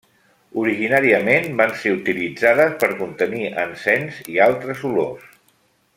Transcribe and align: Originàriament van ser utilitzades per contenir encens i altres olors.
Originàriament 0.61 1.45
van 1.59 1.75
ser 1.83 1.93
utilitzades 1.97 2.73
per 2.85 2.91
contenir 3.03 3.45
encens 3.67 4.19
i 4.37 4.43
altres 4.51 4.83
olors. 4.93 5.29